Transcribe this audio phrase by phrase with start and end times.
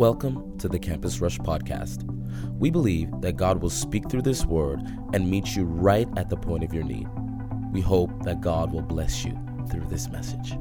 [0.00, 2.04] Welcome to the Campus Rush podcast.
[2.58, 4.80] We believe that God will speak through this word
[5.12, 7.06] and meet you right at the point of your need.
[7.70, 9.38] We hope that God will bless you
[9.70, 10.56] through this message.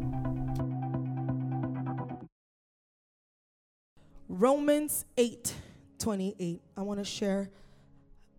[4.28, 5.54] Romans 8
[6.00, 6.62] 28.
[6.76, 7.50] I want to share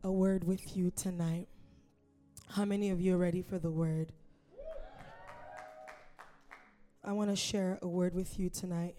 [0.04, 1.48] a word with you tonight.
[2.46, 4.12] How many of you are ready for the word?
[7.02, 8.96] I want to share a word with you tonight.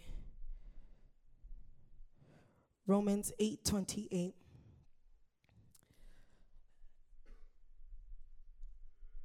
[2.92, 4.36] Romans 8:28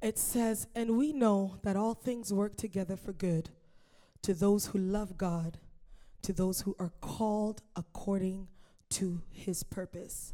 [0.01, 3.49] It says, "And we know that all things work together for good
[4.21, 5.59] to those who love God,
[6.21, 8.47] to those who are called according
[8.91, 10.33] to his purpose."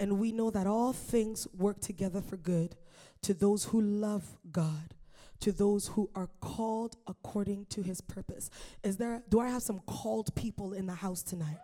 [0.00, 2.76] And we know that all things work together for good
[3.20, 4.96] to those who love God,
[5.38, 8.50] to those who are called according to his purpose.
[8.82, 11.60] Is there do I have some called people in the house tonight?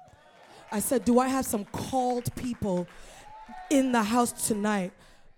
[0.71, 2.87] I said, Do I have some called people
[3.71, 4.93] in the house tonight?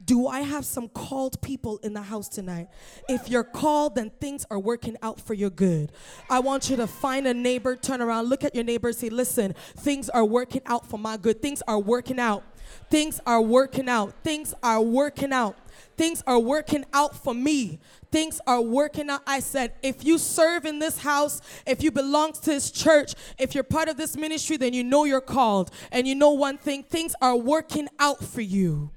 [0.05, 2.69] Do I have some called people in the house tonight?
[3.09, 5.93] If you're called, then things are working out for your good.
[6.31, 9.55] I want you to find a neighbor, turn around, look at your neighbor, say, Listen,
[9.77, 11.43] things are working out for my good.
[11.43, 12.45] Things are working out.
[12.89, 14.15] Things are working out.
[14.25, 15.59] Things are working out.
[15.97, 17.79] Things are working out for me.
[18.11, 19.23] Things are working out.
[19.27, 23.55] I said, if you serve in this house, if you belong to this church, if
[23.55, 25.71] you're part of this ministry, then you know you're called.
[25.93, 28.91] And you know one thing things are working out for you.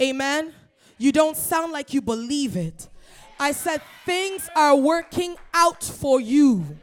[0.00, 0.52] Amen.
[0.96, 2.88] You don't sound like you believe it.
[3.38, 6.78] I said, things are working out for you.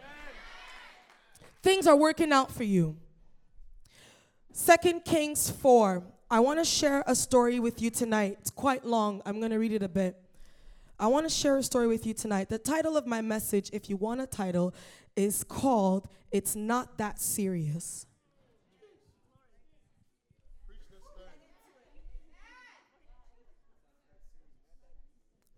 [1.61, 2.95] Things are working out for you.
[4.51, 8.37] Second Kings 4 I want to share a story with you tonight.
[8.41, 9.21] It's quite long.
[9.25, 10.17] I'm going to read it a bit.
[10.99, 12.49] I want to share a story with you tonight.
[12.49, 14.73] The title of my message, if you want a title,
[15.15, 18.07] is called It's Not That Serious.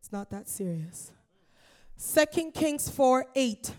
[0.07, 1.11] It's not that serious.
[1.97, 3.71] Second Kings 4 8.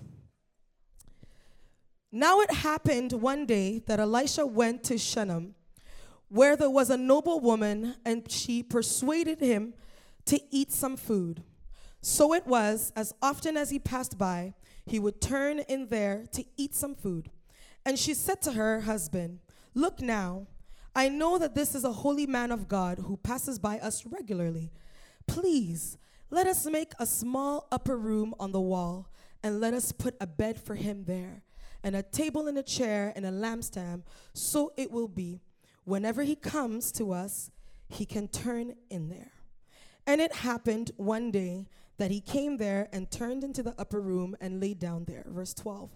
[2.13, 5.55] Now it happened one day that Elisha went to Shunem
[6.29, 9.73] where there was a noble woman, and she persuaded him
[10.27, 11.45] to eat some food.
[12.03, 14.53] So it was, as often as he passed by,
[14.85, 17.31] he would turn in there to eat some food.
[17.87, 19.39] And she said to her husband,
[19.73, 20.47] Look now,
[20.95, 24.71] I know that this is a holy man of God who passes by us regularly.
[25.27, 25.97] Please,
[26.31, 29.11] let us make a small upper room on the wall,
[29.43, 31.43] and let us put a bed for him there,
[31.83, 34.03] and a table and a chair and a lampstand,
[34.33, 35.41] so it will be
[35.85, 37.51] whenever he comes to us,
[37.89, 39.33] he can turn in there.
[40.07, 44.37] And it happened one day that he came there and turned into the upper room
[44.41, 45.25] and lay down there.
[45.27, 45.91] Verse 12.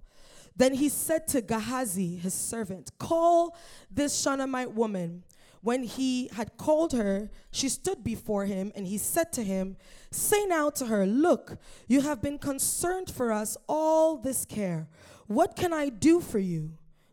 [0.56, 3.56] Then he said to Gehazi, his servant, Call
[3.91, 5.25] this Shunammite woman.
[5.62, 9.77] When he had called her, she stood before him, and he said to him,
[10.11, 11.56] Say now to her, Look,
[11.87, 14.89] you have been concerned for us all this care.
[15.28, 16.72] What can I do for you?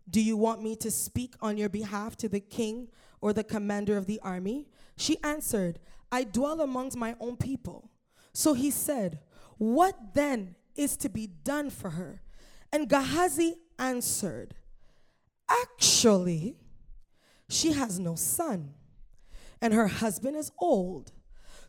[0.09, 2.87] Do you want me to speak on your behalf to the king
[3.21, 4.67] or the commander of the army?
[4.97, 5.79] She answered,
[6.11, 7.91] I dwell amongst my own people.
[8.33, 9.19] So he said,
[9.59, 12.23] What then is to be done for her?
[12.73, 14.55] And Gehazi answered,
[15.47, 16.57] Actually,
[17.49, 18.73] she has no son,
[19.61, 21.11] and her husband is old.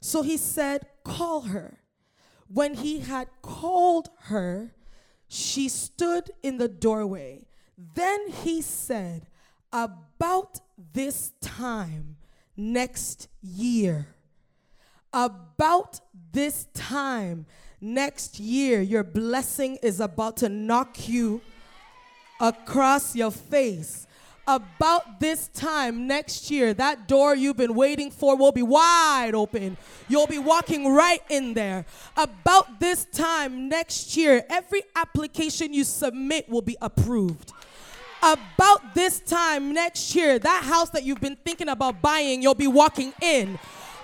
[0.01, 1.79] So he said, Call her.
[2.47, 4.75] When he had called her,
[5.29, 7.47] she stood in the doorway.
[7.95, 9.27] Then he said,
[9.73, 10.61] About
[10.93, 12.17] this time
[12.57, 14.09] next year,
[15.13, 16.01] about
[16.33, 17.47] this time
[17.81, 21.41] next year, your blessing is about to knock you
[22.41, 24.07] across your face.
[24.50, 29.77] About this time next year, that door you've been waiting for will be wide open.
[30.09, 31.87] You'll be walking right in there.
[32.16, 37.53] About this time next year, every application you submit will be approved
[38.22, 42.66] about this time next year, that house that you've been thinking about buying, you'll be
[42.66, 43.59] walking in.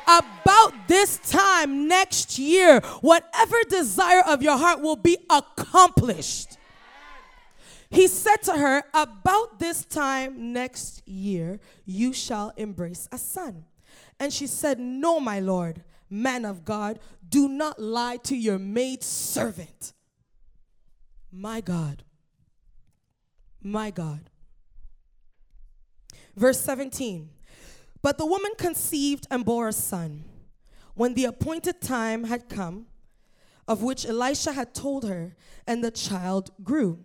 [0.06, 6.56] About this time next year, whatever desire of your heart will be accomplished.
[7.90, 13.64] He said to her, About this time next year, you shall embrace a son.
[14.18, 16.98] And she said, No, my Lord, man of God,
[17.28, 19.92] do not lie to your maid servant.
[21.30, 22.02] My God.
[23.62, 24.30] My God.
[26.36, 27.30] Verse 17
[28.02, 30.24] But the woman conceived and bore a son.
[30.94, 32.86] When the appointed time had come,
[33.68, 35.36] of which Elisha had told her,
[35.66, 37.00] and the child grew.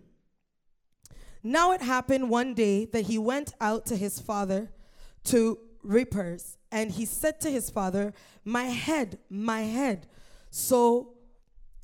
[1.44, 4.70] Now it happened one day that he went out to his father
[5.26, 8.14] to reapers, and he said to his father,
[8.46, 10.08] My head, my head.
[10.52, 11.14] So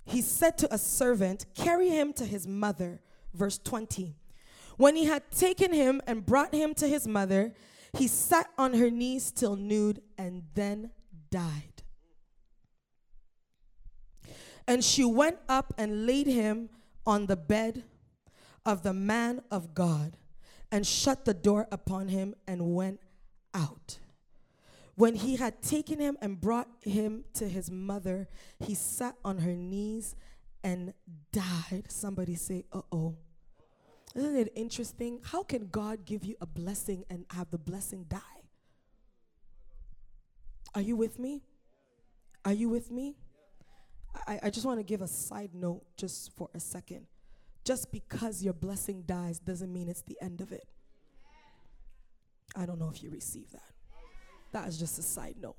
[0.06, 3.02] he said to a servant, Carry him to his mother.
[3.34, 4.16] Verse 20.
[4.78, 7.54] When he had taken him and brought him to his mother,
[7.94, 10.92] he sat on her knees till nude and then
[11.32, 11.84] died.
[14.68, 16.70] And she went up and laid him
[17.06, 17.84] on the bed
[18.68, 20.18] of the man of God
[20.72, 23.00] and shut the door upon him and went
[23.54, 23.98] out.
[24.96, 28.28] When he had taken him and brought him to his mother,
[28.60, 30.16] he sat on her knees
[30.64, 30.94] and
[31.32, 31.86] died.
[31.88, 33.16] Somebody say, uh oh.
[34.14, 35.22] Isn't it interesting?
[35.24, 38.20] How can God give you a blessing and have the blessing die?
[40.76, 41.44] Are you with me?
[42.44, 43.16] Are you with me?
[44.28, 47.06] I, I just want to give a side note just for a second.
[47.68, 50.66] Just because your blessing dies doesn't mean it's the end of it.
[52.56, 53.74] I don't know if you receive that.
[54.54, 55.58] That is just a side note.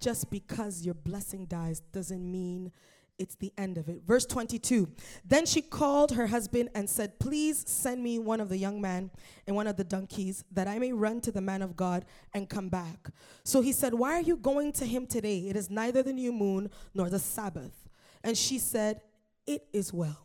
[0.00, 2.72] Just because your blessing dies doesn't mean
[3.18, 4.00] it's the end of it.
[4.06, 4.88] Verse 22
[5.26, 9.10] Then she called her husband and said, Please send me one of the young men
[9.46, 12.48] and one of the donkeys, that I may run to the man of God and
[12.48, 13.10] come back.
[13.44, 15.40] So he said, Why are you going to him today?
[15.50, 17.90] It is neither the new moon nor the Sabbath.
[18.24, 19.02] And she said,
[19.46, 20.21] It is well.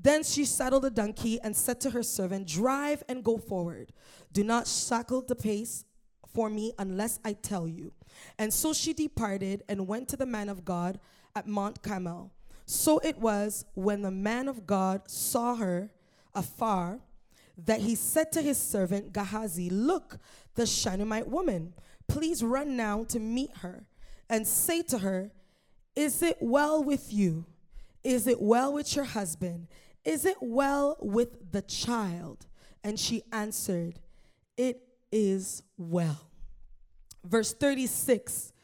[0.00, 3.92] Then she saddled the donkey and said to her servant, Drive and go forward.
[4.32, 5.84] Do not shackle the pace
[6.32, 7.92] for me unless I tell you.
[8.38, 11.00] And so she departed and went to the man of God
[11.34, 12.32] at Mount Carmel.
[12.64, 15.90] So it was when the man of God saw her
[16.34, 17.00] afar
[17.64, 20.18] that he said to his servant Gehazi, Look,
[20.54, 21.74] the Shunammite woman.
[22.06, 23.84] Please run now to meet her
[24.30, 25.30] and say to her,
[25.98, 27.44] is it well with you?
[28.04, 29.66] Is it well with your husband?
[30.08, 32.46] Is it well with the child?
[32.82, 34.00] And she answered,
[34.56, 34.80] It
[35.12, 36.30] is well.
[37.22, 38.54] Verse 36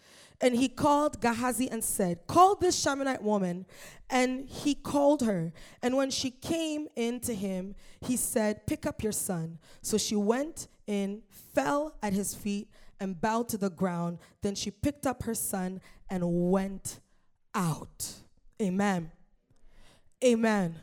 [0.40, 3.66] And he called Gehazi and said, Call this Shunammite woman.
[4.08, 5.52] And he called her.
[5.82, 9.58] And when she came in to him, he said, Pick up your son.
[9.82, 14.16] So she went in, fell at his feet, and bowed to the ground.
[14.40, 17.00] Then she picked up her son and went
[17.54, 18.14] out.
[18.62, 19.12] Amen.
[20.24, 20.76] Amen.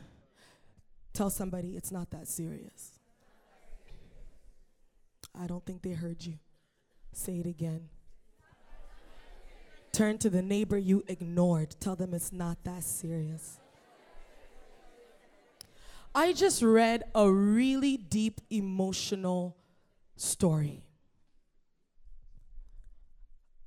[1.12, 2.98] Tell somebody it's not that serious.
[5.38, 6.38] I don't think they heard you.
[7.12, 7.88] Say it again.
[9.92, 11.76] Turn to the neighbor you ignored.
[11.78, 13.58] Tell them it's not that serious.
[16.14, 19.56] I just read a really deep emotional
[20.16, 20.82] story.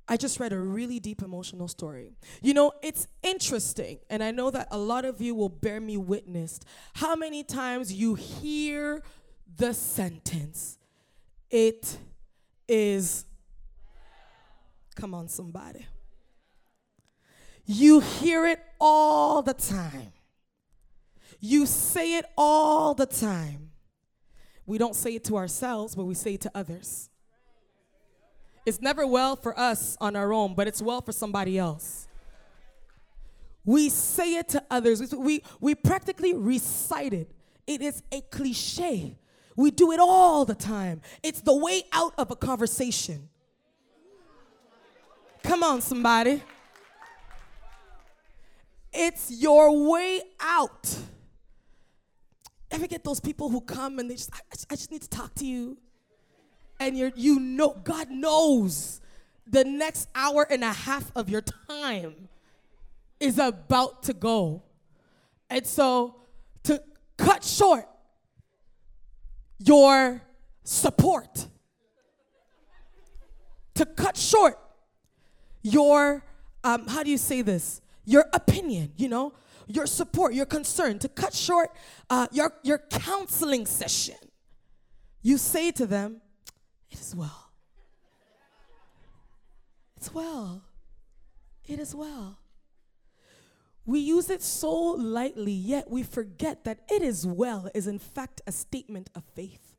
[0.08, 2.12] I just read a really deep emotional story.
[2.40, 5.96] You know, it's interesting, and I know that a lot of you will bear me
[5.96, 6.60] witness
[6.94, 9.02] how many times you hear
[9.56, 10.78] the sentence,
[11.50, 11.98] It
[12.68, 13.24] is.
[14.96, 15.86] Come on, somebody.
[17.64, 20.12] You hear it all the time.
[21.40, 23.70] You say it all the time.
[24.64, 27.08] We don't say it to ourselves, but we say it to others.
[28.66, 32.08] It's never well for us on our own, but it's well for somebody else.
[33.64, 35.14] We say it to others.
[35.14, 37.30] We, we practically recite it.
[37.66, 39.18] It is a cliche.
[39.56, 41.00] We do it all the time.
[41.22, 43.28] It's the way out of a conversation.
[45.44, 46.42] Come on, somebody.
[48.92, 50.98] It's your way out.
[52.70, 55.34] Ever get those people who come and they just, I, I just need to talk
[55.36, 55.78] to you
[56.78, 59.00] and you're you know God knows
[59.46, 62.28] the next hour and a half of your time
[63.20, 64.62] is about to go.
[65.48, 66.16] And so
[66.64, 66.82] to
[67.16, 67.86] cut short
[69.58, 70.22] your
[70.64, 71.46] support,
[73.74, 74.58] to cut short
[75.62, 76.24] your,
[76.64, 77.80] um, how do you say this?
[78.04, 79.32] Your opinion, you know,
[79.66, 81.70] your support, your concern, to cut short
[82.10, 84.16] uh, your, your counseling session.
[85.22, 86.20] You say to them,
[86.90, 87.50] it is well.
[89.96, 90.62] It's well.
[91.66, 92.38] It is well.
[93.84, 98.40] We use it so lightly, yet we forget that it is well is in fact
[98.46, 99.74] a statement of faith.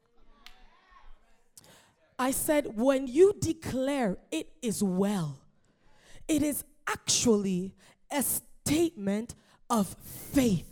[2.17, 5.39] I said, when you declare it is well,
[6.27, 7.75] it is actually
[8.09, 9.35] a statement
[9.69, 9.87] of
[10.33, 10.65] faith.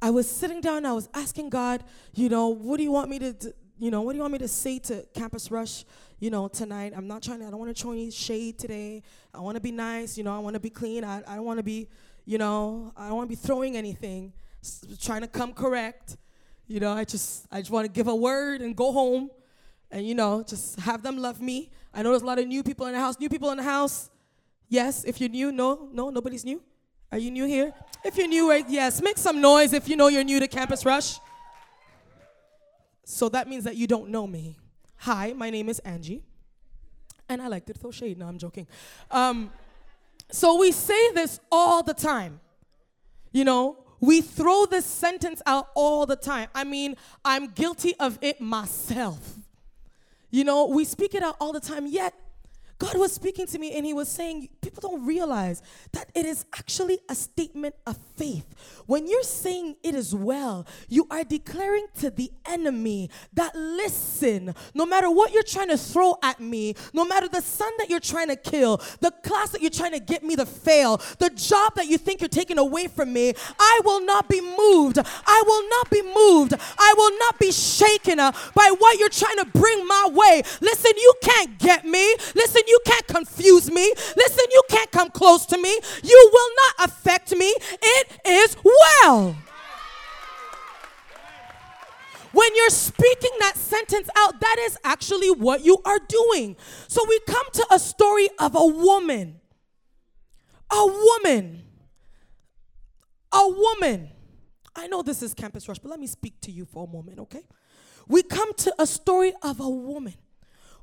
[0.00, 1.82] I was sitting down, I was asking God,
[2.14, 3.52] you know, what do you want me to, do?
[3.78, 5.84] You know, what do you want me to say to Campus Rush,
[6.18, 6.92] you know, tonight?
[6.96, 9.02] I'm not trying to, I don't want to throw any shade today.
[9.32, 11.04] I want to be nice, you know, I want to be clean.
[11.04, 11.88] I, I don't want to be,
[12.24, 14.32] you know, I don't want to be throwing anything.
[14.62, 16.16] s- trying to come correct.
[16.66, 19.30] You know, I just I just want to give a word and go home,
[19.90, 21.70] and you know, just have them love me.
[21.94, 23.18] I know there's a lot of new people in the house.
[23.18, 24.10] New people in the house.
[24.68, 26.60] Yes, if you're new, no, no, nobody's new.
[27.10, 27.72] Are you new here?
[28.04, 28.52] If you're new?
[28.68, 31.18] Yes, make some noise if you know you're new to Campus Rush.
[33.10, 34.58] So that means that you don't know me.
[34.98, 36.22] Hi, my name is Angie,
[37.26, 38.18] and I like to throw shade.
[38.18, 38.66] No, I'm joking.
[39.10, 39.50] Um,
[40.30, 42.38] so we say this all the time.
[43.32, 46.50] You know, we throw this sentence out all the time.
[46.54, 49.38] I mean, I'm guilty of it myself.
[50.30, 52.12] You know, we speak it out all the time, yet
[52.78, 56.44] God was speaking to me and He was saying, People don't realize that it is
[56.56, 58.46] actually a statement of faith.
[58.86, 64.86] When you're saying it is well, you are declaring to the enemy that listen, no
[64.86, 68.28] matter what you're trying to throw at me, no matter the son that you're trying
[68.28, 71.86] to kill, the class that you're trying to get me to fail, the job that
[71.86, 74.98] you think you're taking away from me, I will not be moved.
[75.26, 76.54] I will not be moved.
[76.78, 80.42] I will not be shaken uh, by what you're trying to bring my way.
[80.60, 82.14] Listen, you can't get me.
[82.34, 83.92] Listen, you can't confuse me.
[84.16, 85.78] Listen, you can't come close to me.
[86.02, 87.54] You will not affect me.
[87.82, 89.36] It is well.
[92.32, 96.56] When you're speaking that sentence out, that is actually what you are doing.
[96.86, 99.40] So we come to a story of a woman.
[100.70, 101.62] A woman.
[103.32, 104.10] A woman.
[104.76, 107.18] I know this is Campus Rush, but let me speak to you for a moment,
[107.18, 107.42] okay?
[108.06, 110.14] We come to a story of a woman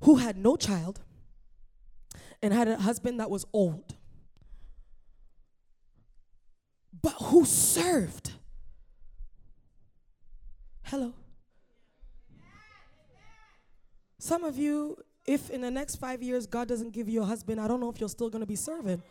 [0.01, 1.00] who had no child
[2.45, 3.95] and had a husband that was old,
[7.01, 8.33] but who served.
[10.83, 11.15] Hello.
[14.19, 17.59] Some of you, if in the next five years God doesn't give you a husband,
[17.59, 19.01] I don't know if you're still going to be serving.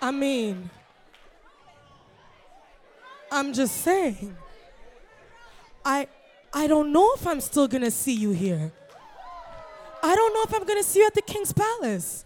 [0.00, 0.70] I mean,
[3.32, 4.36] I'm just saying.
[5.84, 6.08] I
[6.52, 8.72] I don't know if I'm still gonna see you here.
[10.02, 12.24] I don't know if I'm gonna see you at the King's Palace.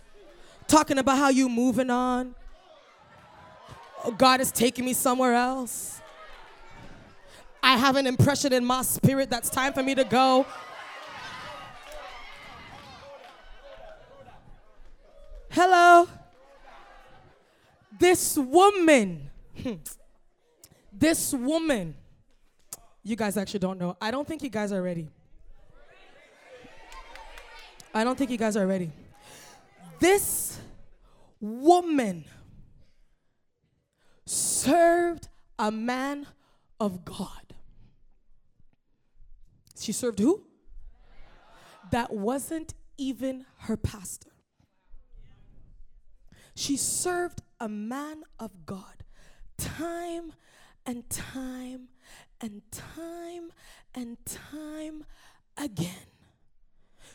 [0.69, 2.35] Talking about how you moving on.
[4.05, 6.01] Oh, God is taking me somewhere else.
[7.63, 10.47] I have an impression in my spirit that's time for me to go.
[15.51, 16.09] Hello.
[17.99, 19.31] This woman,
[20.93, 21.95] this woman,
[23.03, 23.97] you guys actually don't know.
[24.01, 25.09] I don't think you guys are ready.
[27.95, 28.91] I don't think you guys are ready.
[29.99, 30.59] This
[31.41, 32.25] woman
[34.25, 35.29] served
[35.59, 36.27] a man
[36.81, 37.29] of God.
[39.79, 40.45] She served who?
[41.91, 44.31] That wasn't even her pastor.
[46.55, 49.05] She served a man of God
[49.59, 50.33] time
[50.87, 51.89] and time
[52.41, 53.53] and time
[53.95, 55.05] and time
[55.57, 56.07] again.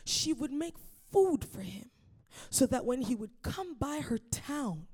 [0.04, 0.74] She would make
[1.12, 1.90] food for him
[2.50, 4.86] so that when he would come by her town,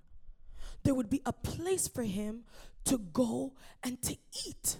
[0.82, 2.44] there would be a place for him
[2.84, 4.78] to go and to eat.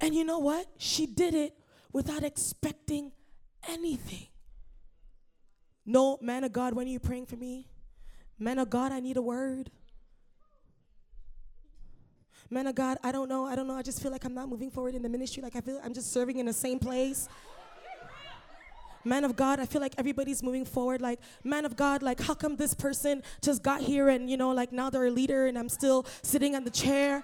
[0.00, 0.66] And you know what?
[0.78, 1.54] She did it
[1.92, 3.12] without expecting
[3.68, 4.28] anything.
[5.84, 7.68] No, man of God, when are you praying for me?
[8.38, 9.70] Man of God, I need a word.
[12.50, 13.46] Man of God, I don't know.
[13.46, 13.76] I don't know.
[13.76, 15.42] I just feel like I'm not moving forward in the ministry.
[15.42, 17.28] Like I feel I'm just serving in the same place.
[19.04, 21.00] Man of God, I feel like everybody's moving forward.
[21.00, 24.50] Like, man of God, like, how come this person just got here and, you know,
[24.50, 27.22] like now they're a leader and I'm still sitting on the chair?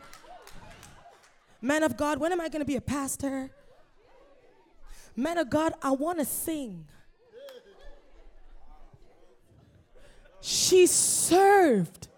[1.60, 3.50] Man of God, when am I going to be a pastor?
[5.14, 6.86] Man of God, I want to sing.
[10.40, 12.08] She served.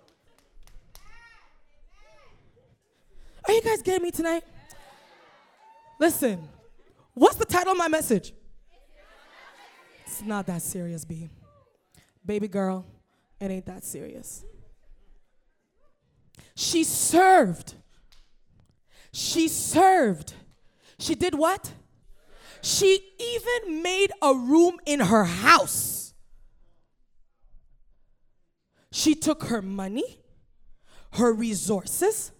[3.48, 4.44] Are you guys getting me tonight?
[5.98, 6.46] Listen,
[7.14, 8.34] what's the title of my message?
[10.04, 11.30] It's not that serious, B.
[12.26, 12.84] Baby girl,
[13.40, 14.44] it ain't that serious.
[16.54, 17.72] She served.
[19.12, 20.34] She served.
[20.98, 21.72] She did what?
[22.60, 26.12] She even made a room in her house.
[28.92, 30.20] She took her money,
[31.12, 32.32] her resources,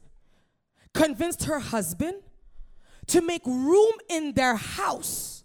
[0.95, 2.17] convinced her husband
[3.09, 5.45] to make room in their house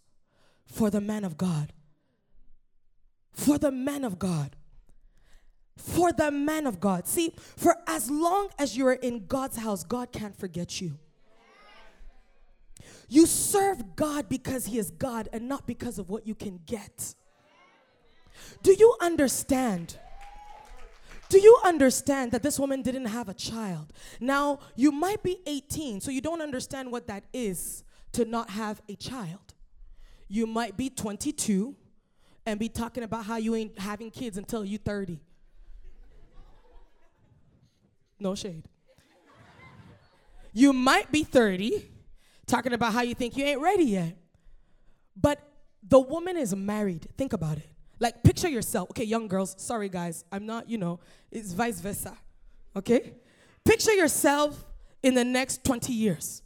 [0.65, 1.73] for the man of God.
[3.31, 4.55] For the man of God.
[5.77, 7.07] For the man of God.
[7.07, 10.99] See, for as long as you're in God's house, God can't forget you.
[13.09, 17.15] You serve God because He is God and not because of what you can get.
[18.61, 19.97] Do you understand?
[21.33, 23.91] Do you understand that this woman didn't have a child?
[24.19, 28.83] Now, you might be 18, so you don't understand what that is to not have
[28.87, 29.55] a child.
[30.27, 31.75] You might be 22
[32.45, 35.19] and be talking about how you ain't having kids until you 30.
[38.19, 38.65] No shade.
[40.53, 41.89] You might be 30
[42.45, 44.15] talking about how you think you ain't ready yet.
[45.19, 45.39] But
[45.81, 47.07] the woman is married.
[47.17, 47.72] Think about it.
[48.03, 48.89] Like, picture yourself.
[48.89, 50.99] Okay, young girls, sorry guys, I'm not, you know,
[51.31, 52.17] it's vice versa.
[52.75, 53.13] Okay?
[53.63, 54.65] Picture yourself
[55.01, 56.41] in the next 20 years.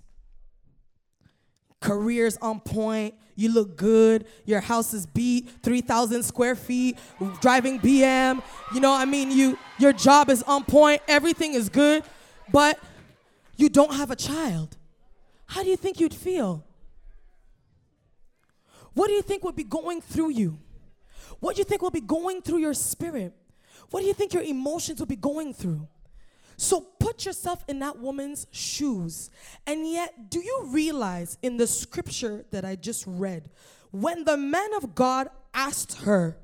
[1.81, 6.99] Careers on point, you look good, your house is beat, 3,000 square feet,
[7.41, 12.03] driving BM, you know, I mean, you, your job is on point, everything is good,
[12.51, 12.77] but
[13.55, 14.77] you don't have a child.
[15.47, 16.63] How do you think you'd feel?
[18.93, 20.59] What do you think would be going through you?
[21.39, 23.33] What do you think will be going through your spirit?
[23.89, 25.87] What do you think your emotions will be going through?
[26.57, 29.29] So put yourself in that woman's shoes.
[29.67, 33.49] And yet, do you realize in the scripture that I just read,
[33.91, 36.37] when the man of God asked her,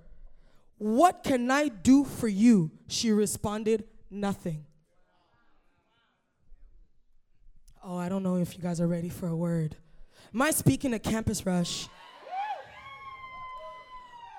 [0.77, 2.71] What can I do for you?
[2.87, 4.65] She responded, Nothing.
[7.83, 9.75] Oh, I don't know if you guys are ready for a word.
[10.33, 11.89] Am I speaking at Campus Rush?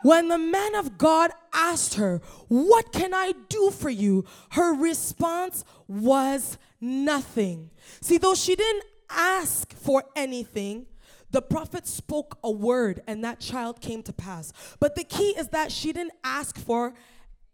[0.04, 4.26] When the man of God asked her, What can I do for you?
[4.50, 7.70] her response was nothing.
[8.02, 10.84] See, though she didn't ask for anything,
[11.30, 14.52] the prophet spoke a word and that child came to pass.
[14.78, 16.92] But the key is that she didn't ask for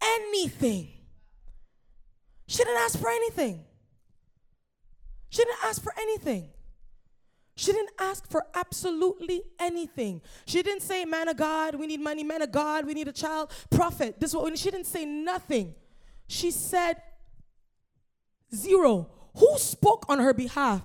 [0.03, 0.89] anything.
[2.47, 3.63] She didn't ask for anything.
[5.29, 6.49] She didn't ask for anything.
[7.55, 10.21] She didn't ask for absolutely anything.
[10.45, 12.23] She didn't say, Man of God, we need money.
[12.23, 13.51] Man of God, we need a child.
[13.69, 14.57] Prophet, this is what.
[14.57, 15.75] She didn't say nothing.
[16.27, 17.01] She said
[18.53, 19.09] zero.
[19.37, 20.81] Who spoke on her behalf?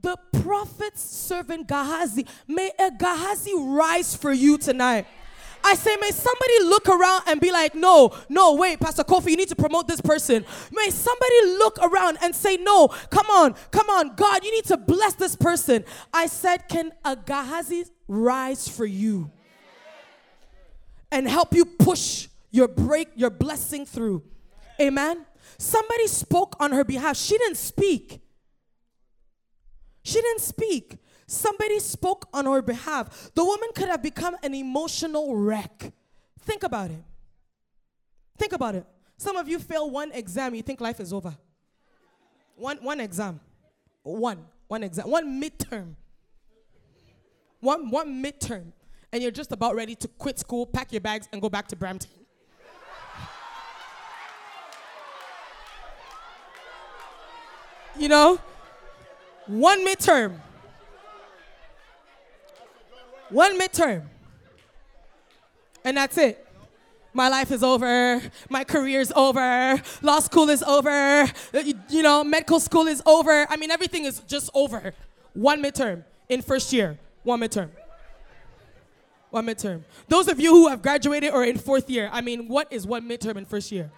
[0.00, 2.26] The prophet's servant Gehazi.
[2.48, 5.06] May a Gehazi rise for you tonight.
[5.64, 9.36] I say, may somebody look around and be like, no, no, wait, Pastor Kofi, you
[9.36, 10.44] need to promote this person.
[10.72, 14.76] May somebody look around and say, no, come on, come on, God, you need to
[14.76, 15.84] bless this person.
[16.12, 17.16] I said, can a
[18.08, 19.30] rise for you
[21.10, 24.22] and help you push your break, your blessing through?
[24.80, 25.26] Amen.
[25.58, 27.16] Somebody spoke on her behalf.
[27.16, 28.20] She didn't speak.
[30.02, 30.96] She didn't speak.
[31.32, 33.30] Somebody spoke on her behalf.
[33.34, 35.90] The woman could have become an emotional wreck.
[36.40, 37.02] Think about it.
[38.36, 38.84] Think about it.
[39.16, 41.34] Some of you fail one exam, you think life is over.
[42.54, 43.40] One, one exam.
[44.02, 44.44] One.
[44.68, 45.08] One exam.
[45.08, 45.94] One midterm.
[47.60, 48.72] One, one midterm.
[49.10, 51.76] And you're just about ready to quit school, pack your bags, and go back to
[51.76, 52.10] Brampton.
[57.98, 58.38] you know?
[59.46, 60.38] One midterm.
[63.32, 64.02] One midterm.
[65.84, 66.46] And that's it.
[67.14, 68.22] My life is over.
[68.48, 69.80] My career is over.
[70.02, 70.90] Law school is over.
[70.90, 73.46] Uh, you, you know, medical school is over.
[73.50, 74.94] I mean, everything is just over.
[75.34, 76.98] One midterm in first year.
[77.22, 77.70] One midterm.
[79.30, 79.82] One midterm.
[80.08, 83.08] Those of you who have graduated or in fourth year, I mean, what is one
[83.08, 83.90] midterm in first year?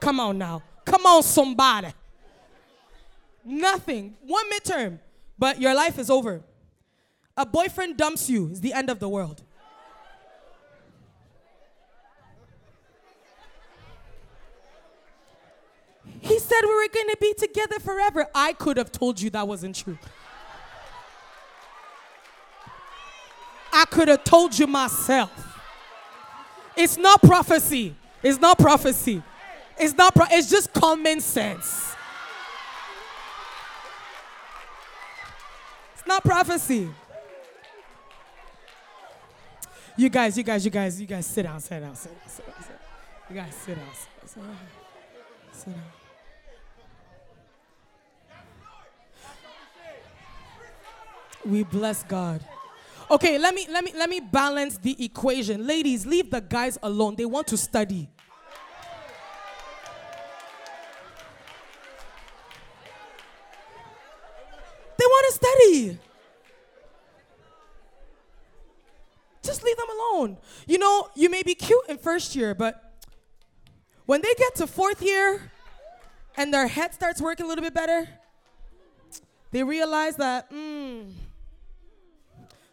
[0.00, 0.62] Come on now.
[0.86, 1.88] Come on, somebody.
[3.44, 4.16] Nothing.
[4.22, 4.98] One midterm.
[5.38, 6.42] But your life is over
[7.40, 9.42] a boyfriend dumps you, it's the end of the world.
[16.20, 18.26] He said we were going to be together forever.
[18.34, 19.98] I could have told you that wasn't true.
[23.72, 25.32] I could have told you myself.
[26.76, 27.94] It's not prophecy.
[28.22, 29.22] It's not prophecy.
[29.78, 31.94] It's not pro- it's just common sense.
[35.94, 36.90] It's not prophecy.
[40.00, 42.46] You guys, you guys, you guys, you guys sit down, sit down, sit down, sit
[42.46, 42.54] down.
[42.62, 42.78] Sit down.
[43.28, 43.84] You guys sit down,
[44.24, 44.56] sit down.
[45.52, 45.82] Sit down.
[51.44, 52.42] We bless God.
[53.10, 55.66] Okay, let me let me let me balance the equation.
[55.66, 57.16] Ladies, leave the guys alone.
[57.16, 58.08] They want to study.
[64.96, 65.98] They want to study.
[69.42, 69.62] Just
[70.20, 70.38] alone.
[70.66, 73.00] You know, you may be cute in first year, but
[74.06, 75.50] when they get to fourth year
[76.36, 78.08] and their head starts working a little bit better,
[79.50, 81.12] they realize that, mm.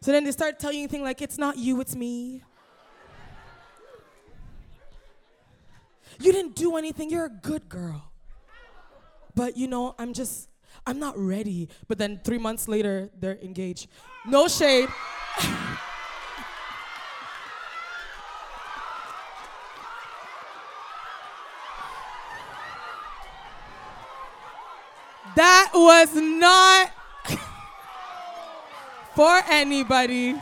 [0.02, 2.44] So then they start telling you things like, it's not you, it's me.
[6.20, 7.10] You didn't do anything.
[7.10, 8.12] You're a good girl.
[9.36, 10.50] But you know, I'm just,
[10.86, 11.70] I'm not ready.
[11.88, 13.88] But then three months later, they're engaged.
[14.26, 14.90] No shade.
[25.38, 26.92] that was not
[29.16, 30.36] for anybody.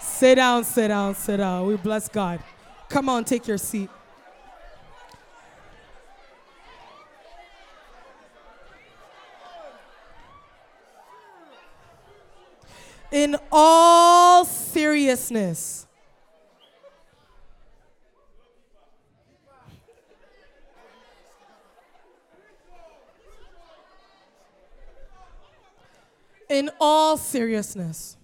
[0.00, 1.66] Sit down, sit down, sit down.
[1.66, 2.40] We bless God.
[2.88, 3.88] Come on, take your seat.
[13.12, 15.85] In all seriousness,
[26.56, 28.16] in all seriousness,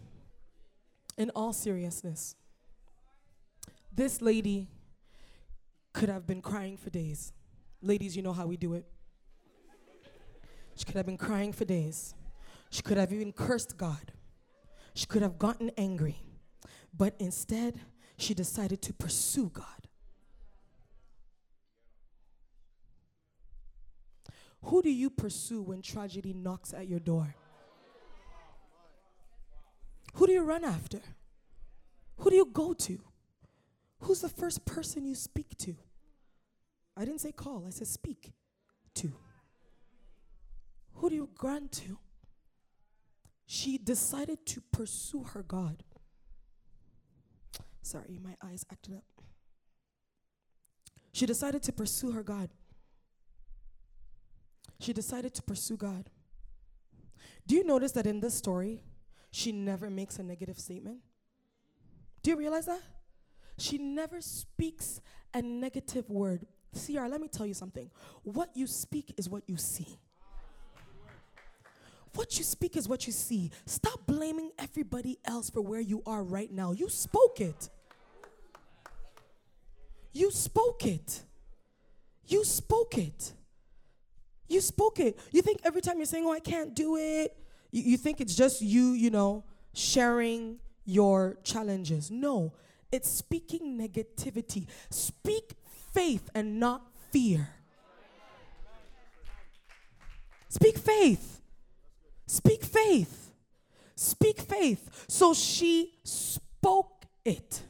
[1.18, 2.34] in all seriousness,
[3.94, 4.68] this lady
[5.92, 7.34] could have been crying for days.
[7.82, 8.86] Ladies, you know how we do it.
[10.76, 12.14] She could have been crying for days.
[12.70, 14.12] She could have even cursed God.
[14.94, 16.16] She could have gotten angry.
[16.96, 17.80] But instead,
[18.16, 19.66] she decided to pursue God.
[24.62, 27.34] Who do you pursue when tragedy knocks at your door?
[30.14, 31.00] Who do you run after?
[32.18, 33.00] Who do you go to?
[34.00, 35.76] Who's the first person you speak to?
[36.96, 38.32] I didn't say call, I said speak
[38.94, 39.12] to.
[40.94, 41.98] Who do you run to?
[43.46, 45.82] She decided to pursue her God.
[47.82, 49.04] Sorry, my eyes acted up.
[51.12, 52.50] She decided to pursue her God.
[54.80, 56.10] She decided to pursue God.
[57.46, 58.82] Do you notice that in this story,
[59.32, 60.98] she never makes a negative statement.
[62.22, 62.82] Do you realize that?
[63.58, 65.00] She never speaks
[65.34, 66.46] a negative word.
[66.74, 67.90] CR, let me tell you something.
[68.22, 69.98] What you speak is what you see.
[72.14, 73.50] What you speak is what you see.
[73.64, 76.72] Stop blaming everybody else for where you are right now.
[76.72, 77.70] You spoke it.
[80.12, 81.22] You spoke it.
[82.26, 83.32] You spoke it.
[84.46, 85.18] You spoke it.
[85.30, 87.34] You think every time you're saying, Oh, I can't do it,
[87.72, 92.10] you, you think it's just you, you know, sharing your challenges.
[92.10, 92.52] No,
[92.92, 94.66] it's speaking negativity.
[94.90, 95.54] Speak
[95.92, 97.48] faith and not fear.
[100.48, 101.40] Speak faith.
[102.26, 103.30] Speak faith.
[103.96, 105.06] Speak faith.
[105.08, 107.62] So she spoke it.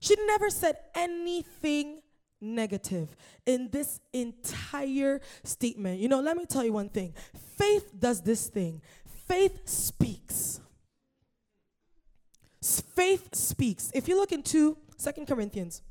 [0.00, 2.00] She never said anything
[2.40, 3.14] negative
[3.44, 6.00] in this entire statement.
[6.00, 7.14] You know, let me tell you one thing
[7.56, 8.80] faith does this thing
[9.30, 10.60] faith speaks.
[12.60, 13.88] Faith speaks.
[13.94, 15.82] If you look into Second Corinthians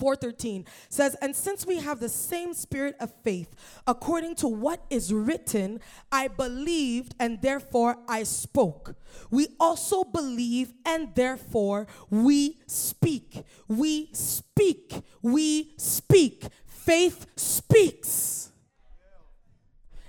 [0.00, 3.54] 4:13 says and since we have the same spirit of faith
[3.86, 5.78] according to what is written
[6.10, 8.96] I believed and therefore I spoke.
[9.30, 13.44] We also believe and therefore we speak.
[13.68, 15.02] We speak.
[15.20, 16.44] We speak.
[16.66, 18.50] Faith speaks.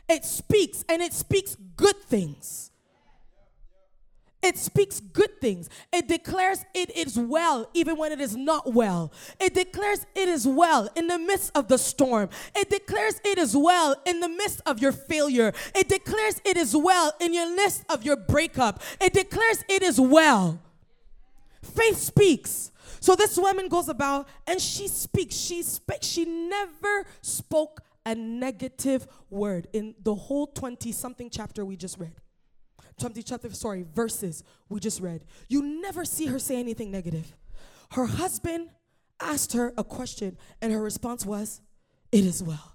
[0.08, 1.58] It speaks and it speaks
[2.06, 2.72] things.
[4.46, 5.70] It speaks good things.
[5.91, 9.12] It declares it is well even when it is not well.
[9.39, 12.30] It declares it is well in the midst of the storm.
[12.56, 15.52] It declares it is well in the midst of your failure.
[15.74, 18.84] It declares it is well in your midst of your breakup.
[19.02, 20.60] It declares it is well.
[21.63, 22.72] Faith speaks.
[23.00, 25.36] So this woman goes about and she speaks.
[25.36, 26.06] She speaks.
[26.06, 32.15] She never spoke a negative word in the whole 20 something chapter we just read.
[33.00, 35.26] 20 chapter, sorry, verses we just read.
[35.50, 37.36] You never see her say anything negative.
[37.91, 38.70] Her husband
[39.20, 41.62] asked her a question, and her response was,
[42.12, 42.74] It is well.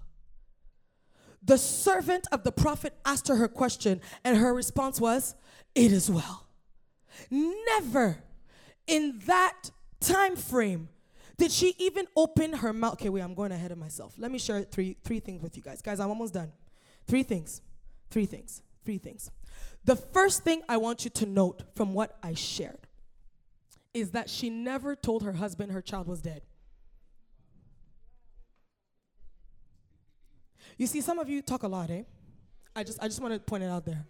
[1.43, 5.35] The servant of the prophet asked her her question, and her response was,
[5.73, 6.47] It is well.
[7.29, 8.23] Never
[8.87, 10.89] in that time frame
[11.41, 12.93] did she even open her mouth?
[12.93, 14.13] Okay, wait, I'm going ahead of myself.
[14.15, 15.81] Let me share three, three things with you guys.
[15.81, 16.51] Guys, I'm almost done.
[17.07, 17.63] Three things.
[18.11, 18.61] Three things.
[18.85, 19.31] Three things.
[19.83, 22.85] The first thing I want you to note from what I shared
[23.91, 26.43] is that she never told her husband her child was dead.
[30.77, 32.03] You see, some of you talk a lot, eh?
[32.75, 34.05] I just I just want to point it out there.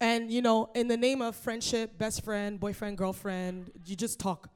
[0.00, 4.48] And, you know, in the name of friendship, best friend, boyfriend, girlfriend, you just talk.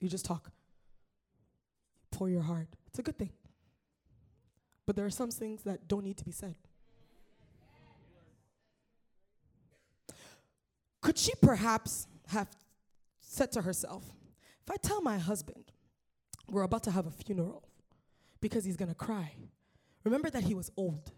[0.00, 0.50] You just talk.
[2.10, 2.68] Pour your heart.
[2.88, 3.30] It's a good thing.
[4.86, 6.54] But there are some things that don't need to be said.
[11.00, 12.48] Could she perhaps have
[13.20, 14.04] said to herself,
[14.64, 15.64] If I tell my husband
[16.48, 17.68] we're about to have a funeral
[18.40, 19.32] because he's gonna cry,
[20.04, 21.12] remember that he was old,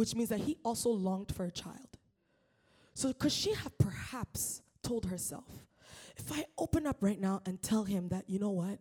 [0.00, 1.98] which means that he also longed for a child.
[2.94, 5.44] So, could she have perhaps told herself,
[6.16, 8.78] if I open up right now and tell him that, you know what,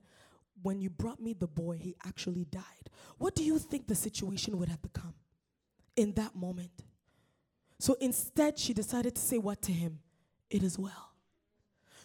[0.61, 4.57] when you brought me the boy, he actually died, what do you think the situation
[4.59, 5.13] would have become
[5.97, 6.85] in that moment?
[7.79, 9.99] So instead, she decided to say what to him?
[10.49, 11.11] It is well.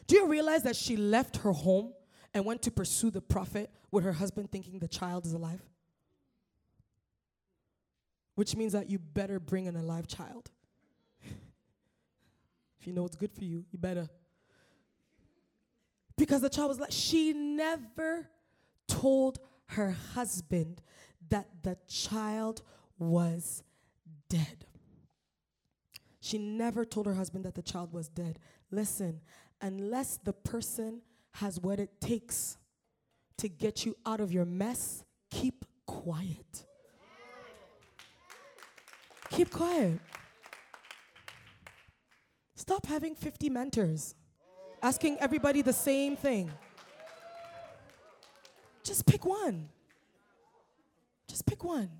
[0.08, 1.92] Do you realize that she left her home
[2.34, 5.62] and went to pursue the prophet with her husband thinking the child is alive?
[8.34, 10.50] Which means that you better bring an alive child.
[11.22, 14.08] if you know what's good for you, you better.
[16.16, 18.28] Because the child was like, she never
[18.88, 20.80] told her husband
[21.30, 22.62] that the child
[22.98, 23.62] was
[24.28, 24.66] dead.
[26.20, 28.38] She never told her husband that the child was dead.
[28.70, 29.20] Listen,
[29.60, 32.56] unless the person has what it takes
[33.38, 36.66] to get you out of your mess, keep quiet.
[39.34, 39.98] Keep quiet.
[42.54, 44.14] Stop having 50 mentors,
[44.80, 46.52] asking everybody the same thing.
[48.84, 49.70] Just pick one.
[51.26, 51.90] Just pick one.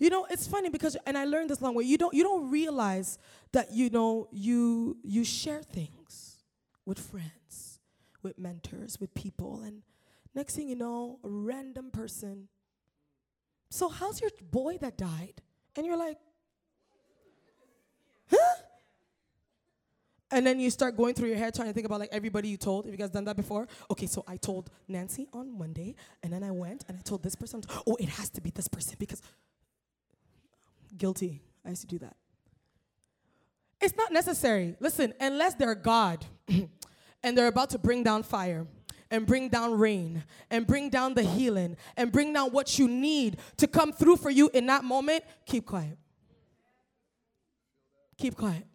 [0.00, 1.84] You know, it's funny because and I learned this long way.
[1.84, 3.20] You don't you don't realize
[3.52, 6.42] that you know you you share things
[6.84, 7.78] with friends,
[8.24, 9.82] with mentors, with people and
[10.34, 12.48] next thing you know, a random person.
[13.76, 15.34] So how's your boy that died?
[15.76, 16.16] And you're like,
[18.30, 18.54] "Huh?"
[20.30, 22.56] And then you start going through your head trying to think about like everybody you
[22.56, 22.86] told.
[22.86, 23.68] Have you guys done that before?
[23.90, 27.34] Okay, so I told Nancy on Monday, and then I went and I told this
[27.34, 27.62] person.
[27.86, 29.20] Oh, it has to be this person because
[30.96, 31.42] Guilty.
[31.62, 32.16] I used to do that.
[33.82, 34.74] It's not necessary.
[34.80, 36.24] Listen, unless they're God
[37.22, 38.66] and they're about to bring down fire
[39.10, 43.38] and bring down rain and bring down the healing and bring down what you need
[43.56, 45.96] to come through for you in that moment, keep quiet.
[48.18, 48.66] Keep quiet.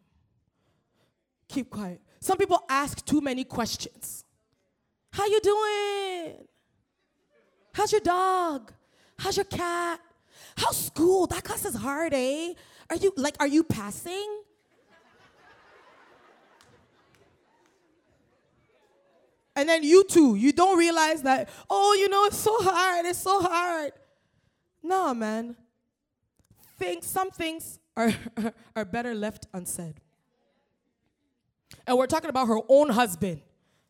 [1.47, 2.01] Keep quiet.
[2.19, 4.23] Some people ask too many questions.
[5.11, 6.47] How you doing?
[7.73, 8.71] How's your dog?
[9.17, 9.99] How's your cat?
[10.55, 11.27] How's school?
[11.27, 12.53] That class is hard, eh?
[12.89, 14.40] Are you like are you passing?
[19.55, 23.19] And then you too, you don't realize that, oh, you know, it's so hard, it's
[23.19, 23.91] so hard.
[24.81, 25.55] No, man.
[26.77, 28.13] Think some things are,
[28.75, 29.95] are better left unsaid.
[31.85, 33.41] And we're talking about her own husband.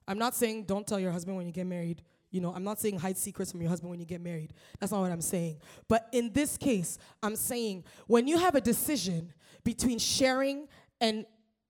[0.07, 2.01] I'm not saying don't tell your husband when you get married.
[2.31, 4.53] You know, I'm not saying hide secrets from your husband when you get married.
[4.79, 5.57] That's not what I'm saying.
[5.87, 10.67] But in this case, I'm saying when you have a decision between sharing
[10.99, 11.25] and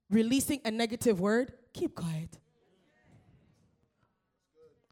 [0.09, 2.37] releasing a negative word, keep quiet.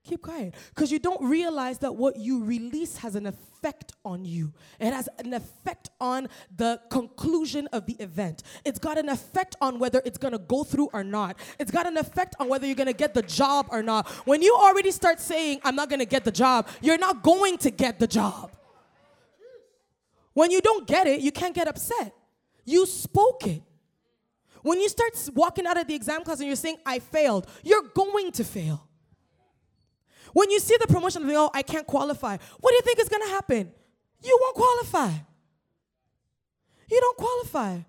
[0.09, 0.55] Keep quiet.
[0.73, 4.51] Because you don't realize that what you release has an effect on you.
[4.79, 8.41] It has an effect on the conclusion of the event.
[8.65, 11.37] It's got an effect on whether it's going to go through or not.
[11.59, 14.07] It's got an effect on whether you're going to get the job or not.
[14.25, 17.59] When you already start saying, I'm not going to get the job, you're not going
[17.59, 18.51] to get the job.
[20.33, 22.15] When you don't get it, you can't get upset.
[22.65, 23.61] You spoke it.
[24.63, 27.83] When you start walking out of the exam class and you're saying, I failed, you're
[27.93, 28.88] going to fail.
[30.33, 32.37] When you see the promotion, think, oh, I can't qualify.
[32.59, 33.71] What do you think is going to happen?
[34.23, 35.11] You won't qualify.
[36.89, 37.79] You don't qualify.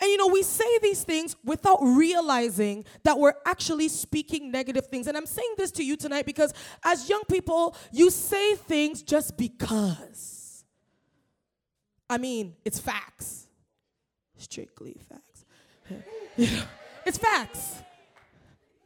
[0.00, 5.06] And you know, we say these things without realizing that we're actually speaking negative things.
[5.06, 6.52] And I'm saying this to you tonight because
[6.84, 10.64] as young people, you say things just because.
[12.10, 13.46] I mean, it's facts.
[14.36, 15.44] Strictly facts.
[17.06, 17.82] it's facts.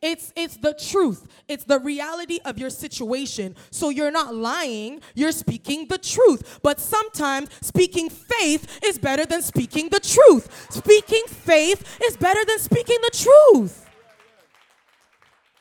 [0.02, 1.28] It's it's the truth.
[1.46, 3.54] It's the reality of your situation.
[3.70, 6.58] So you're not lying, you're speaking the truth.
[6.62, 10.66] But sometimes speaking faith is better than speaking the truth.
[10.72, 13.88] Speaking faith is better than speaking the truth.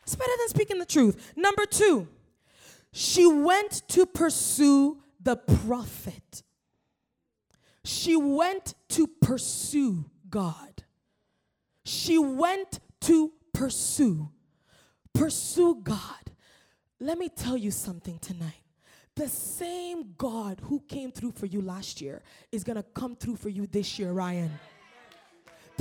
[0.01, 1.33] It's better than speaking the truth.
[1.35, 2.07] Number 2.
[2.91, 6.43] She went to pursue the prophet.
[7.85, 10.83] She went to pursue God.
[11.85, 14.29] She went to pursue.
[15.13, 16.31] Pursue God.
[16.99, 18.61] Let me tell you something tonight.
[19.15, 23.35] The same God who came through for you last year is going to come through
[23.35, 24.51] for you this year, Ryan.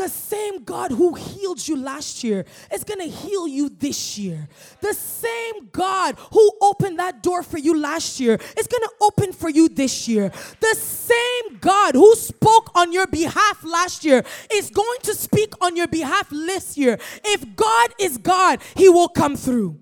[0.00, 4.48] The same God who healed you last year is going to heal you this year.
[4.80, 9.34] The same God who opened that door for you last year is going to open
[9.34, 10.32] for you this year.
[10.60, 15.76] The same God who spoke on your behalf last year is going to speak on
[15.76, 16.98] your behalf this year.
[17.22, 19.78] If God is God, He will come through.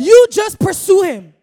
[0.00, 1.34] You just pursue Him.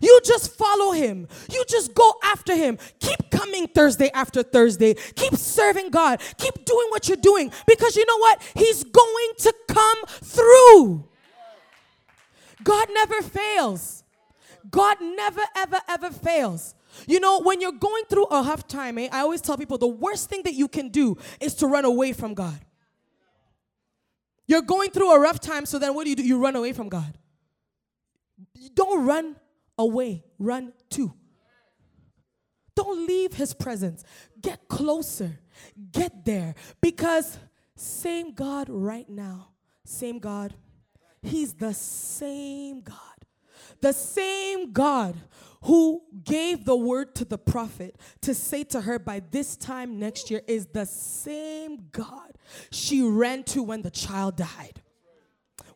[0.00, 1.28] You just follow him.
[1.50, 2.78] You just go after him.
[3.00, 4.94] Keep coming Thursday after Thursday.
[5.14, 6.20] Keep serving God.
[6.38, 8.42] Keep doing what you're doing because you know what?
[8.54, 11.08] He's going to come through.
[12.62, 14.04] God never fails.
[14.70, 16.74] God never, ever, ever fails.
[17.06, 19.86] You know, when you're going through a tough time, eh, I always tell people the
[19.86, 22.58] worst thing that you can do is to run away from God.
[24.46, 26.22] You're going through a rough time, so then what do you do?
[26.22, 27.16] You run away from God.
[28.54, 29.36] You don't run
[29.78, 31.14] away, run to.
[32.74, 34.04] Don't leave his presence.
[34.40, 35.40] Get closer.
[35.90, 36.54] Get there.
[36.80, 37.38] Because
[37.74, 39.48] same God right now,
[39.84, 40.54] same God,
[41.22, 42.96] he's the same God.
[43.80, 45.16] The same God
[45.62, 50.30] who gave the word to the prophet to say to her by this time next
[50.30, 52.32] year is the same God
[52.70, 54.82] she ran to when the child died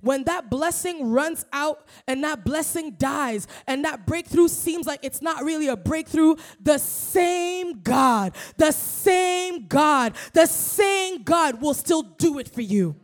[0.03, 5.23] when that blessing runs out and that blessing dies and that breakthrough seems like it's
[5.23, 12.03] not really a breakthrough, the same God, the same God, the same God will still
[12.03, 12.97] do it for you.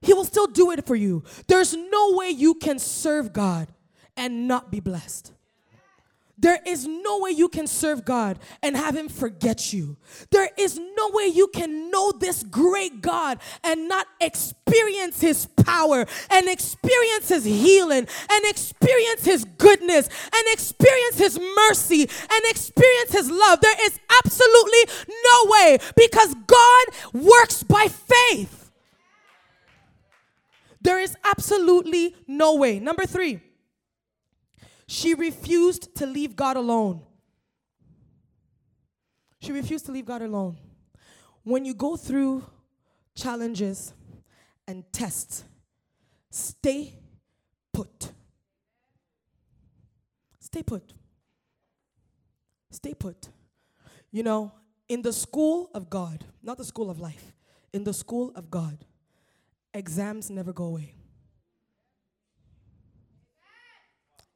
[0.00, 1.22] He will still do it for you.
[1.46, 3.68] There's no way you can serve God
[4.16, 5.32] and not be blessed.
[6.38, 9.96] There is no way you can serve God and have Him forget you.
[10.30, 16.04] There is no way you can know this great God and not experience His power
[16.30, 23.30] and experience His healing and experience His goodness and experience His mercy and experience His
[23.30, 23.62] love.
[23.62, 28.70] There is absolutely no way because God works by faith.
[30.82, 32.78] There is absolutely no way.
[32.78, 33.40] Number three.
[34.88, 37.02] She refused to leave God alone.
[39.40, 40.56] She refused to leave God alone.
[41.42, 42.44] When you go through
[43.14, 43.92] challenges
[44.66, 45.44] and tests,
[46.30, 46.98] stay
[47.72, 48.12] put.
[50.40, 50.92] Stay put.
[52.70, 53.28] Stay put.
[54.10, 54.52] You know,
[54.88, 57.32] in the school of God, not the school of life,
[57.72, 58.78] in the school of God,
[59.74, 60.94] exams never go away.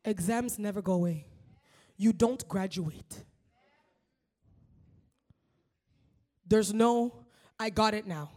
[0.04, 1.26] Exams never go away.
[1.96, 3.24] You don't graduate.
[6.46, 7.24] There's no,
[7.58, 8.30] I got it now.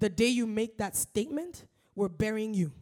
[0.00, 2.72] The day you make that statement, we're burying you.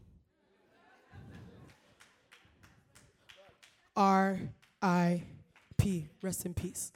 [3.94, 4.38] R
[4.82, 5.22] I
[5.78, 6.92] P, rest in peace.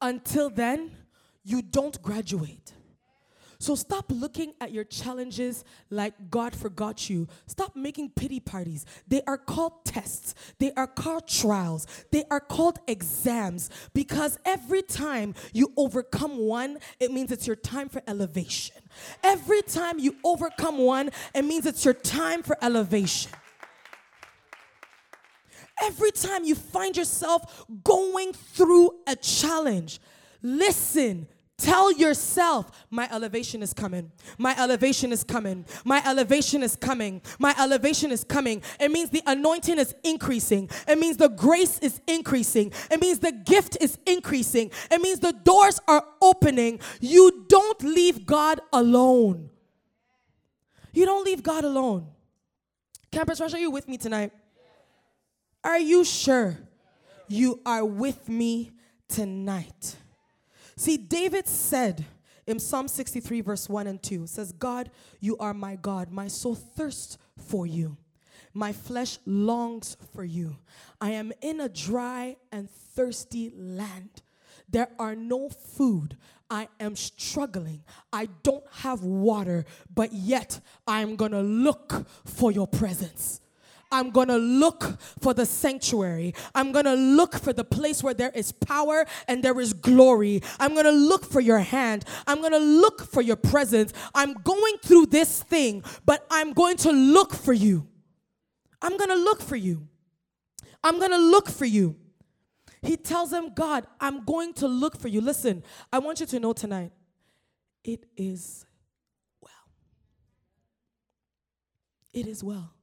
[0.00, 0.90] Until then,
[1.42, 2.72] you don't graduate.
[3.58, 7.28] So stop looking at your challenges like God forgot you.
[7.46, 8.84] Stop making pity parties.
[9.08, 15.34] They are called tests, they are called trials, they are called exams because every time
[15.52, 18.76] you overcome one, it means it's your time for elevation.
[19.22, 23.32] Every time you overcome one, it means it's your time for elevation.
[25.82, 30.00] Every time you find yourself going through a challenge,
[30.42, 34.12] listen Tell yourself, my elevation is coming.
[34.36, 35.64] My elevation is coming.
[35.86, 37.22] My elevation is coming.
[37.38, 38.60] My elevation is coming.
[38.78, 40.68] It means the anointing is increasing.
[40.86, 42.72] It means the grace is increasing.
[42.90, 44.70] It means the gift is increasing.
[44.90, 46.78] It means the doors are opening.
[47.00, 49.48] You don't leave God alone.
[50.92, 52.06] You don't leave God alone.
[53.10, 54.30] Campus Rush, are you with me tonight?
[55.64, 56.58] Are you sure
[57.28, 58.72] you are with me
[59.08, 59.96] tonight?
[60.76, 62.04] See, David said
[62.46, 66.12] in Psalm 63, verse 1 and 2, says, God, you are my God.
[66.12, 67.96] My soul thirsts for you.
[68.52, 70.56] My flesh longs for you.
[71.00, 74.22] I am in a dry and thirsty land.
[74.68, 76.16] There are no food.
[76.50, 77.82] I am struggling.
[78.12, 83.40] I don't have water, but yet I'm gonna look for your presence.
[83.90, 86.34] I'm going to look for the sanctuary.
[86.54, 90.42] I'm going to look for the place where there is power and there is glory.
[90.58, 92.04] I'm going to look for your hand.
[92.26, 93.92] I'm going to look for your presence.
[94.14, 97.86] I'm going through this thing, but I'm going to look for you.
[98.82, 99.88] I'm going to look for you.
[100.82, 101.96] I'm going to look for you.
[102.82, 105.20] He tells him, God, I'm going to look for you.
[105.20, 105.62] Listen,
[105.92, 106.92] I want you to know tonight,
[107.82, 108.64] it is
[109.40, 109.52] well.
[112.12, 112.75] It is well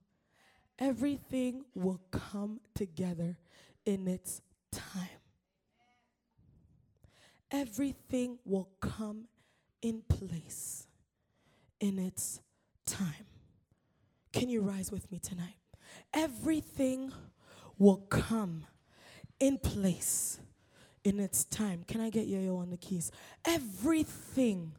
[0.79, 3.37] everything will come together
[3.85, 5.09] in its time.
[7.51, 9.25] Everything will come
[9.81, 10.87] in place
[11.79, 12.41] in its
[12.85, 13.27] time.
[14.31, 15.57] Can you rise with me tonight?
[16.13, 17.11] Everything
[17.77, 18.65] will come
[19.39, 20.39] in place
[21.03, 21.83] in its time.
[21.87, 23.11] Can I get Yayo on the keys?
[23.45, 24.71] Everything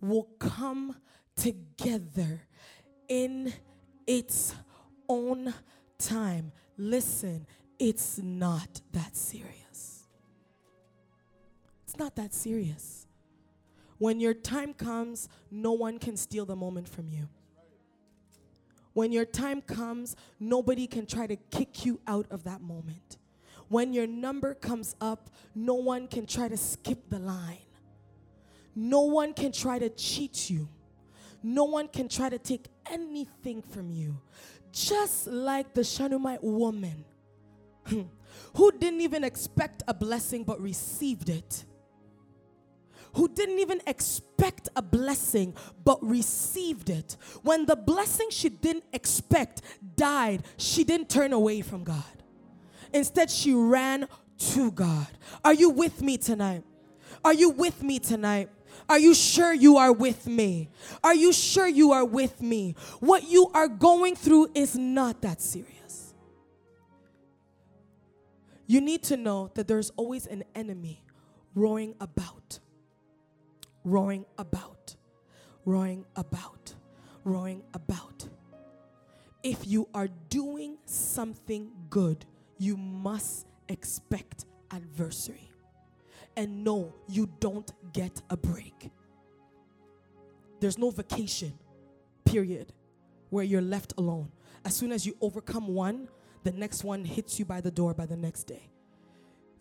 [0.00, 0.96] will come
[1.36, 2.42] together
[3.08, 3.52] in
[4.06, 4.54] its
[5.08, 5.54] own
[5.98, 6.52] time.
[6.76, 7.46] Listen,
[7.78, 10.04] it's not that serious.
[11.84, 13.06] It's not that serious.
[13.98, 17.28] When your time comes, no one can steal the moment from you.
[18.92, 23.18] When your time comes, nobody can try to kick you out of that moment.
[23.68, 27.58] When your number comes up, no one can try to skip the line.
[28.74, 30.68] No one can try to cheat you.
[31.42, 34.20] No one can try to take anything from you.
[34.78, 37.04] Just like the Shunammite woman
[38.54, 41.64] who didn't even expect a blessing but received it.
[43.14, 45.54] Who didn't even expect a blessing
[45.84, 47.16] but received it.
[47.42, 49.62] When the blessing she didn't expect
[49.96, 52.04] died, she didn't turn away from God.
[52.92, 54.06] Instead, she ran
[54.38, 55.08] to God.
[55.44, 56.62] Are you with me tonight?
[57.24, 58.48] Are you with me tonight?
[58.88, 60.68] Are you sure you are with me?
[61.02, 62.74] Are you sure you are with me?
[63.00, 66.14] What you are going through is not that serious.
[68.66, 71.02] You need to know that there's always an enemy
[71.54, 72.58] roaring about,
[73.84, 74.94] roaring about,
[75.64, 76.74] roaring about,
[77.24, 78.28] roaring about.
[79.42, 82.26] If you are doing something good,
[82.58, 85.47] you must expect adversary
[86.38, 88.90] and no, you don't get a break.
[90.60, 91.52] There's no vacation,
[92.24, 92.72] period,
[93.30, 94.30] where you're left alone.
[94.64, 96.08] As soon as you overcome one,
[96.44, 98.70] the next one hits you by the door by the next day.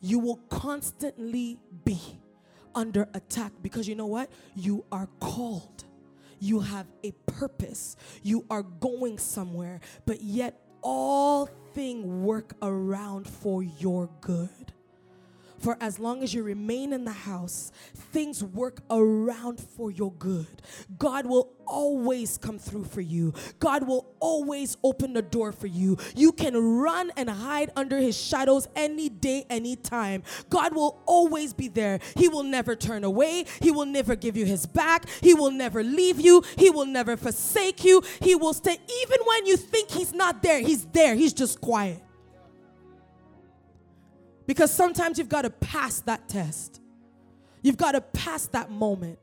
[0.01, 1.99] You will constantly be
[2.75, 4.29] under attack because you know what?
[4.55, 5.83] You are called.
[6.39, 7.95] You have a purpose.
[8.21, 14.73] You are going somewhere, but yet all things work around for your good.
[15.59, 20.47] For as long as you remain in the house, things work around for your good.
[20.97, 23.33] God will always come through for you.
[23.59, 25.97] God will always open the door for you.
[26.15, 30.23] You can run and hide under his shadows any day, any time.
[30.49, 31.99] God will always be there.
[32.15, 33.45] He will never turn away.
[33.61, 35.09] He will never give you his back.
[35.21, 36.43] He will never leave you.
[36.57, 38.01] He will never forsake you.
[38.21, 40.61] He will stay even when you think he's not there.
[40.61, 41.15] He's there.
[41.15, 42.01] He's just quiet.
[44.47, 46.81] Because sometimes you've got to pass that test.
[47.61, 49.19] You've got to pass that moment.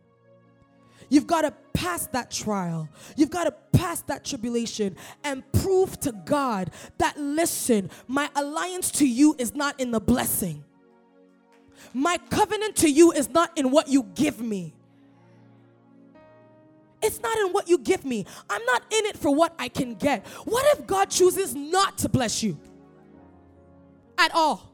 [1.08, 2.88] You've got to pass that trial.
[3.16, 9.08] You've got to pass that tribulation and prove to God that, listen, my alliance to
[9.08, 10.64] you is not in the blessing.
[11.92, 14.74] My covenant to you is not in what you give me.
[17.02, 18.24] It's not in what you give me.
[18.48, 20.26] I'm not in it for what I can get.
[20.44, 22.58] What if God chooses not to bless you
[24.16, 24.73] at all?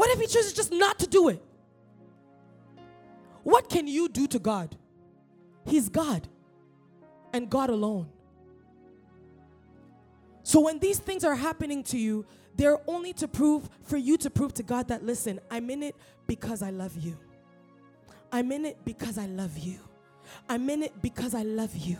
[0.00, 1.44] What if he chooses just not to do it?
[3.42, 4.74] What can you do to God?
[5.66, 6.26] He's God
[7.34, 8.08] and God alone.
[10.42, 12.24] So when these things are happening to you,
[12.56, 15.94] they're only to prove for you to prove to God that listen, I'm in it
[16.26, 17.18] because I love you.
[18.32, 19.80] I'm in it because I love you.
[20.48, 21.98] I'm in it because I love you.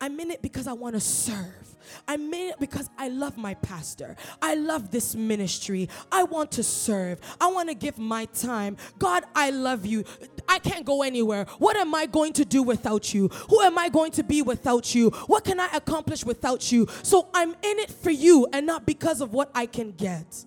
[0.00, 1.74] I'm in it because I want to serve.
[2.08, 4.16] I'm in it because I love my pastor.
[4.40, 5.88] I love this ministry.
[6.10, 7.20] I want to serve.
[7.40, 8.76] I want to give my time.
[8.98, 10.04] God, I love you.
[10.48, 11.46] I can't go anywhere.
[11.58, 13.28] What am I going to do without you?
[13.50, 15.10] Who am I going to be without you?
[15.26, 16.86] What can I accomplish without you?
[17.02, 20.44] So I'm in it for you and not because of what I can get.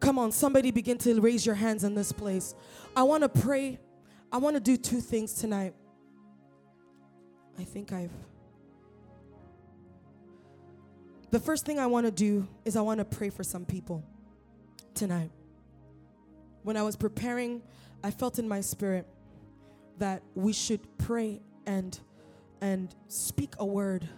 [0.00, 2.54] Come on, somebody begin to raise your hands in this place.
[2.96, 3.78] I want to pray.
[4.32, 5.74] I want to do two things tonight.
[7.60, 8.10] I think I've.
[11.30, 14.02] The first thing I want to do is I want to pray for some people
[14.94, 15.30] tonight.
[16.62, 17.60] When I was preparing,
[18.02, 19.06] I felt in my spirit
[19.98, 22.00] that we should pray and
[22.62, 24.08] and speak a word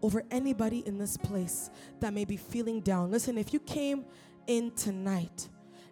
[0.00, 3.10] over anybody in this place that may be feeling down.
[3.10, 4.04] Listen, if you came
[4.46, 5.48] in tonight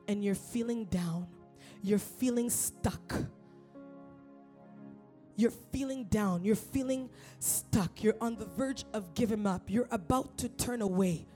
[0.06, 1.26] and you're feeling down,
[1.82, 3.14] you're feeling stuck,
[5.36, 7.08] you're feeling down, you're feeling
[7.38, 11.26] stuck, you're on the verge of giving up, you're about to turn away.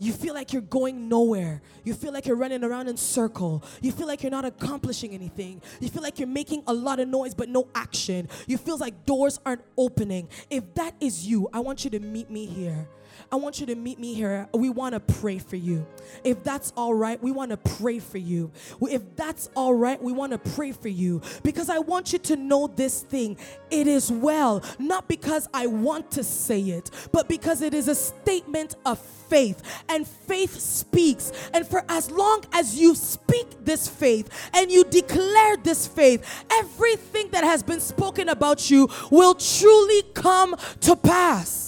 [0.00, 1.62] You feel like you're going nowhere.
[1.84, 3.64] You feel like you're running around in circle.
[3.80, 5.62] You feel like you're not accomplishing anything.
[5.80, 8.28] You feel like you're making a lot of noise but no action.
[8.46, 10.28] You feel like doors aren't opening.
[10.50, 12.88] If that is you, I want you to meet me here.
[13.30, 14.48] I want you to meet me here.
[14.52, 15.86] We want to pray for you.
[16.22, 18.50] If that's all right, we want to pray for you.
[18.80, 22.36] If that's all right, we want to pray for you because I want you to
[22.36, 23.36] know this thing.
[23.70, 27.94] It is well, not because I want to say it, but because it is a
[27.94, 31.32] statement of faith and faith speaks.
[31.52, 37.30] And for as long as you speak this faith and you declare this faith, everything
[37.30, 41.63] that has been spoken about you will truly come to pass.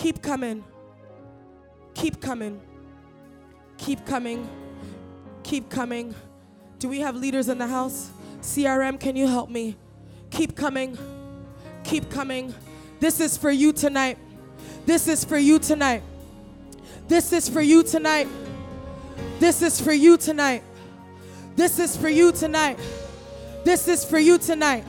[0.00, 0.64] Keep coming.
[1.92, 2.58] Keep coming.
[3.76, 4.48] Keep coming.
[5.42, 6.14] Keep coming.
[6.78, 8.08] Do we have leaders in the house?
[8.40, 9.76] CRM, can you help me?
[10.30, 10.96] Keep coming.
[11.84, 12.54] Keep coming.
[12.98, 14.16] This is for you tonight.
[14.86, 16.02] This is for you tonight.
[17.06, 18.26] This is for you tonight.
[19.38, 20.62] This is for you tonight.
[21.56, 22.78] This is for you tonight.
[23.64, 24.86] This is for you tonight.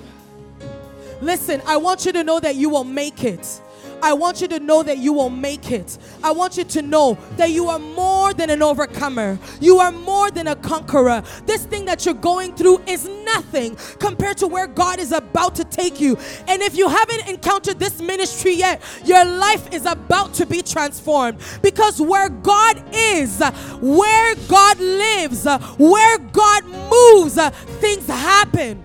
[1.20, 3.62] Listen, I want you to know that you will make it.
[4.01, 5.97] I want you to know that you will make it.
[6.23, 9.37] I want you to know that you are more than an overcomer.
[9.59, 11.23] You are more than a conqueror.
[11.45, 15.63] This thing that you're going through is nothing compared to where God is about to
[15.63, 16.17] take you.
[16.47, 21.39] And if you haven't encountered this ministry yet, your life is about to be transformed
[21.61, 23.41] because where God is,
[23.81, 25.45] where God lives,
[25.77, 27.35] where God moves,
[27.79, 28.83] things happen.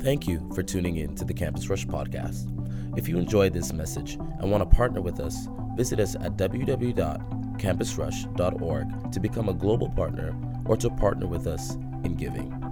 [0.00, 2.55] Thank you for tuning in to the Campus Rush podcast.
[2.96, 9.12] If you enjoyed this message and want to partner with us, visit us at www.campusrush.org
[9.12, 10.34] to become a global partner
[10.64, 11.74] or to partner with us
[12.04, 12.65] in giving.